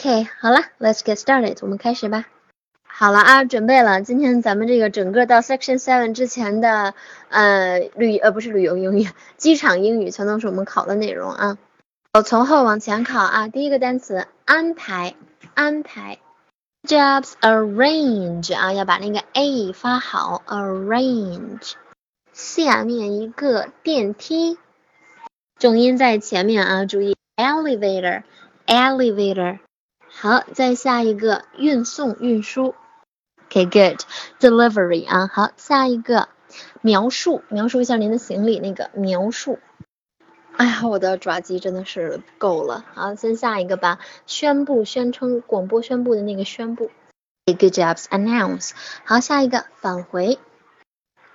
[0.00, 2.24] OK，好了，Let's get started，我们开始吧。
[2.82, 4.00] 好了啊，准备了。
[4.00, 6.94] 今天咱们这个整个到 Section Seven 之前的
[7.28, 11.58] 呃旅呃不是旅游英语，机场英语全都是我们考的内容啊。
[12.14, 13.48] 我从后往前考啊。
[13.48, 15.16] 第一个单词安排，
[15.52, 16.18] 安排。
[16.88, 21.72] Jobs arrange 啊，要把那个 a 发好，arrange。
[22.32, 24.56] 下面一个电梯，
[25.58, 29.58] 重音在前面啊，注意 elevator，elevator。
[30.22, 32.74] 好，再下一个运送运输
[33.46, 36.28] ，OK，good，delivery 啊，好，下一个
[36.82, 39.58] 描述描述一下您的行李那个描述。
[40.58, 46.90] 哎呀，我的爪机真的是够了，好，先下一个吧，宣布宣称广播宣布的那个宣布
[47.46, 48.72] ，Good jobs，announce。
[49.06, 50.38] 好，下一个返回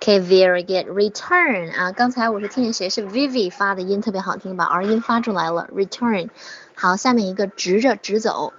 [0.00, 6.28] ，OK，very good，return 啊，刚才我是听见谁是 Vivi 发的音特别好听，把 R 音发出来了，return。
[6.76, 8.52] 好，下面一个直着直走。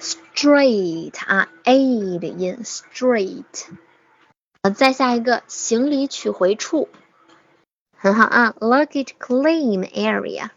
[0.00, 3.66] Straight 啊，a 的音，straight。
[4.62, 6.88] 呃，再下一个行李取回处，
[7.96, 10.50] 很好啊，luggage claim area。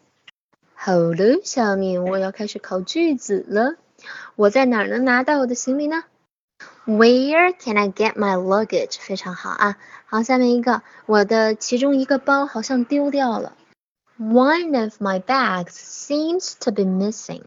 [0.73, 3.75] 好的，下面我要开始考句子了。
[4.35, 6.03] 我在哪儿能拿到我的行李呢？
[6.85, 8.97] Where can I get my luggage？
[8.99, 9.77] 非常好啊。
[10.05, 13.55] 好，下面一个，我的其中一个包好像丢掉了。
[14.19, 17.43] One of my bags seems to be missing。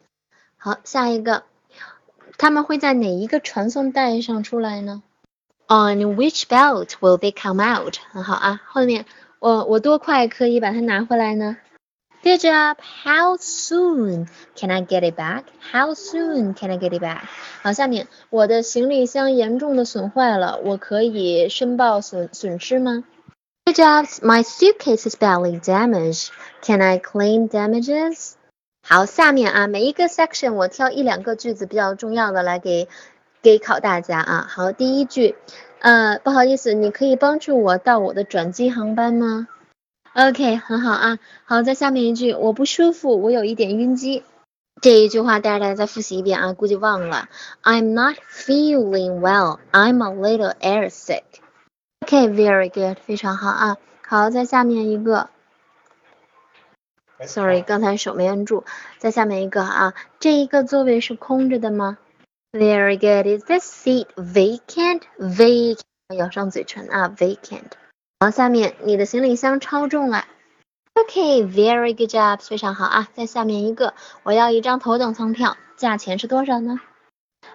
[0.57, 1.45] 好，下一个。
[2.39, 5.03] 他们会在哪一个传送带上出来呢？
[5.69, 7.97] On which belt will they come out？
[8.11, 9.07] 很好啊，后面
[9.39, 11.57] 我我多快可以把它拿回来呢？
[12.23, 12.77] Good job.
[13.05, 15.45] How soon can I get it back?
[15.73, 17.23] How soon can I get it back?
[17.63, 23.05] 好，下面我的行李箱严重的损坏了，我可以申报损损失吗？
[23.65, 24.07] Good job.
[24.21, 26.29] My suitcase is badly damaged.
[26.63, 28.35] Can I claim damages?
[28.90, 32.88] 好，下面啊，每一个 section 我挑一两个句子比较重要的来给
[33.42, 34.48] 给考大家啊。
[34.50, 35.36] 好，第一句，
[35.80, 39.50] 呃，不好意思，你可以帮助我到我的转机航班吗
[40.14, 41.20] ？OK，很好啊。
[41.44, 44.24] 好，在下面一句，我不舒服，我有一点晕机。
[44.82, 47.28] 这一句话，大家再复习一遍啊，估计忘了。
[47.64, 49.58] I'm not feeling well.
[49.74, 51.24] I'm a little air sick.
[52.06, 53.76] OK，very good，非常好啊。
[54.08, 55.30] 好，在下面一个。
[57.26, 58.64] Sorry，刚才手没摁住。
[59.00, 61.98] 再下面一个啊，这一个座位是空着的吗
[62.52, 63.40] ？Very good.
[63.40, 65.02] Is this seat vacant?
[65.20, 65.80] Vacant，
[66.16, 67.72] 咬上嘴唇啊，vacant。
[68.20, 70.26] 好，下面你的行李箱超重了。
[70.94, 73.08] OK，very good job，非常好啊。
[73.14, 76.80] 再下面一个，我要一张头等舱票，价钱是多少呢？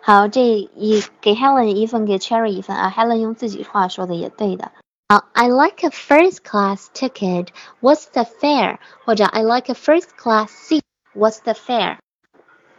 [0.01, 2.93] 好，这一给 Helen 一份，给 Cherry 一份啊。
[2.97, 4.71] Helen 用自己话说的也对的。
[5.12, 7.52] I like a first class ticket.
[7.80, 8.80] What's the fare?
[9.06, 10.84] 或者 I like a first class seat.
[11.14, 11.98] What's the fare?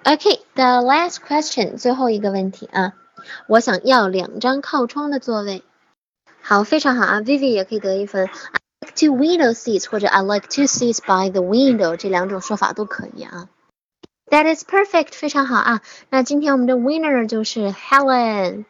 [0.05, 2.93] Okay, the last question，最后一个问题啊，
[3.47, 5.65] 我想要两张靠窗的座位。
[6.41, 8.27] 好，非常好啊，Vivi 也可以得一分。
[8.27, 13.49] I like two window seats 或者 I like two seats by the window，这两种说法都可以啊。
[14.31, 15.81] That is perfect，非常好啊。
[16.11, 18.67] 那今天我们的 winner 就是 Helen。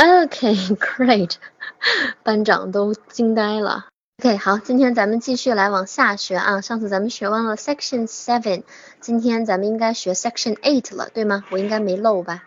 [0.00, 1.34] OK，great，
[2.24, 3.88] 班长都惊呆了。
[4.18, 6.62] OK，好，今天咱们继续来往下学啊。
[6.62, 8.62] 上次咱们学完了 Section Seven，
[9.00, 11.44] 今天咱们应该学 Section Eight 了，对吗？
[11.50, 12.44] 我应该没漏吧？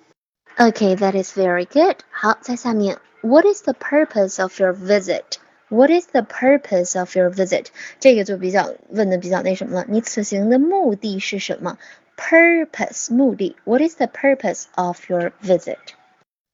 [0.56, 1.97] Okay, that is very good.
[2.12, 5.40] 好，在下面，What is the purpose of your visit?
[5.68, 7.66] What is the purpose of your visit?
[8.00, 11.79] 这个就比较问的比较那什么了，你此行的目的是什么
[12.20, 15.78] ？Purpose 目的，What is the purpose of your visit?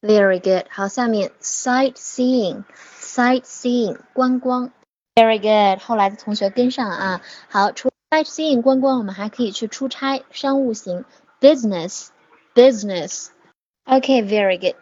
[0.01, 0.65] Very good.
[0.69, 2.63] 好，下面 sightseeing
[2.99, 4.71] sightseeing 观光。
[5.13, 5.79] Very good.
[5.81, 7.21] 后来的同学跟上啊。
[7.49, 11.05] 好，除 sightseeing 观光，我们还可以去出差，商务型
[11.39, 12.07] business
[12.55, 13.27] business.
[13.85, 14.75] Okay, very good.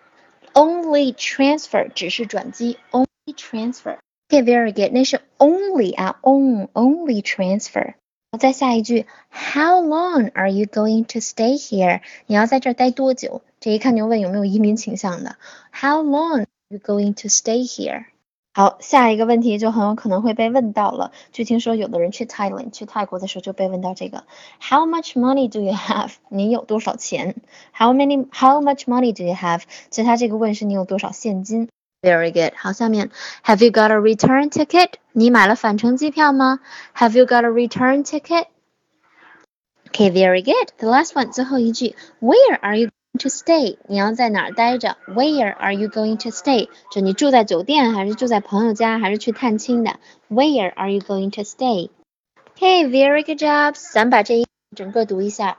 [0.54, 3.98] Only transfer 只是转机，only transfer.
[4.30, 4.92] Okay, very good.
[4.94, 7.96] 那是 only 啊，on only transfer.
[8.37, 12.01] 再下一句，How long are you going to stay here？
[12.27, 13.43] 你要在这儿待多久？
[13.61, 15.37] 这一看就问有没有移民倾向的。
[15.73, 18.07] How long are you going to stay here？
[18.57, 21.11] 好，下一个问题就很有可能会被问到了。
[21.33, 24.25] 据听说，有的人去 Thailand 去泰国的时候就被问到这个
[24.61, 26.13] ：How much money do you have？
[26.29, 27.35] 你有多少钱
[27.73, 28.29] ？How many?
[28.33, 29.63] How much money do you have？
[29.91, 31.69] 其实他这个问是你有多少现金。
[32.04, 32.54] Very good。
[32.56, 33.12] 好，下面
[33.44, 34.94] Have you got a return ticket？
[35.12, 36.60] 你买了返程机票吗？
[36.96, 40.70] Have you got a return ticket？Okay, very good.
[40.78, 44.96] The last one，最后一句，Where are you？to stay，你要在哪儿待着？
[45.08, 46.70] Where are you going to stay？
[46.92, 50.00] 就你住在酒店，还是住在朋友家，还是去探亲的？
[50.30, 53.76] Where are you going to stay？Okay，very good job。
[53.92, 55.58] 咱把这一整个读一下。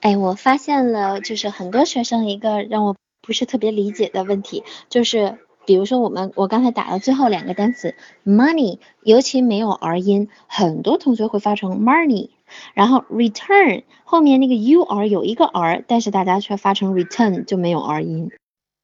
[0.00, 12.29] 哎，我发现了，就是很多学生一个让我 不是特别理解的问题，就是比如说我们我刚才打的最后两个单词 money，尤其没有 r 音，很多同学会发成 money。
[12.75, 18.29] 然后 return 后面那个 u r 有一个 r，但是大家却发成 return 就没有 r 音。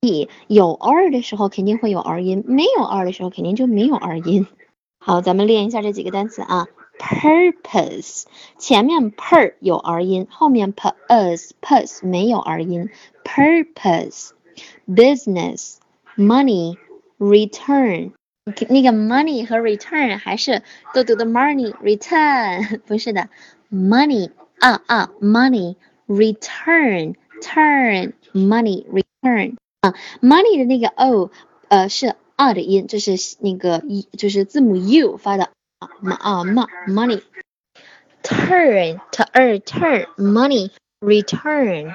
[0.01, 4.47] 以有 r 的时候肯定会有 r 音，没有 r 的时候肯定就没有 r 音。
[4.99, 6.65] 好，咱们练一下这几个单词啊。
[7.00, 8.24] purpose
[8.58, 12.90] 前面 per 有 r 音，后面 purpose purpose 没有 r 音。
[13.24, 14.30] purpose
[14.86, 15.78] business
[16.16, 16.76] money
[17.18, 18.12] return
[18.68, 20.62] 那个 money 和 return 还是
[20.94, 23.28] 都读的 money return 不是的
[23.70, 24.30] money
[24.60, 25.76] 啊啊 money
[26.06, 31.30] return turn money return 啊 money 的那个 o
[31.68, 35.50] 呃是 r 的音，就是那个一就是字母 u 发的
[35.80, 35.88] 啊
[36.20, 36.44] 啊
[36.88, 37.22] money
[38.22, 39.22] turn to
[39.64, 40.70] turn money
[41.00, 41.94] return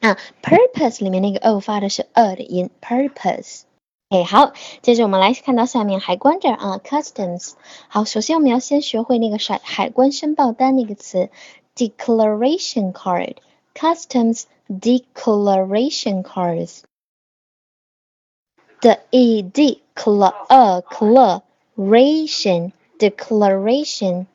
[0.00, 3.62] 啊 purpose 里面那个 o 发的是 r 的音 purpose。
[4.10, 4.52] 哎，好，
[4.82, 7.54] 接着我们来看到下面海关这儿啊，customs。
[7.88, 11.30] 好，首先我们要先学会那个海海关申报单那个词，
[11.74, 24.26] declaration card，customs declaration cards。the e d cl a declaration declaration。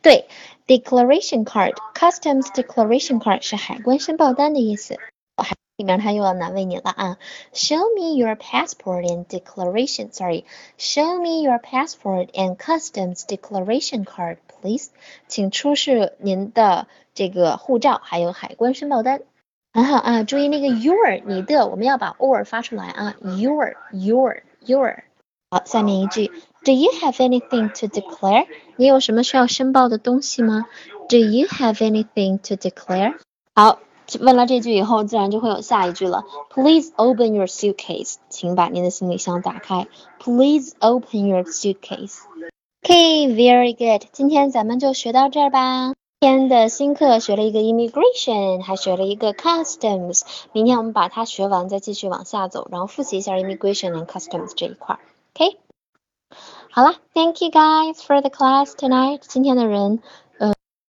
[0.00, 0.26] 对，
[0.66, 4.98] declaration card，customs declaration card 是海关申报单的意思。
[5.76, 7.18] 里面他又要难为你了啊！
[7.54, 10.12] Show me your passport and declaration.
[10.12, 10.44] Sorry,
[10.78, 14.90] show me your passport and customs declaration card, please.
[15.28, 19.22] 请出示您的这个护照，还有海关申报单。
[19.72, 25.02] 很好啊，注意那个 your 你的，我们要把 or 发出来啊，your your your。
[25.50, 26.30] 好，下面一句，
[26.64, 28.46] Do you have anything to declare？
[28.76, 30.66] 你有什么需要申报的东西吗？
[31.08, 33.14] Do you have anything to declare？
[33.54, 33.78] 好。
[34.20, 36.24] 问了这句以后，自然就会有下一句了。
[36.50, 39.86] Please open your suitcase，请把您的行李箱打开。
[40.18, 44.06] Please open your suitcase。Okay，very good。
[44.12, 45.94] 今天咱们就学到这儿吧。
[46.20, 50.22] 今天的新课学了一个 immigration，还学了一个 customs。
[50.52, 54.98] 明天我们把它学完，再继续往下走，然后复习一下 immigration and customs 这一块。
[55.36, 55.58] OK。
[56.70, 59.20] 好了，Thank you guys for the class tonight。
[59.20, 60.02] 今天的人。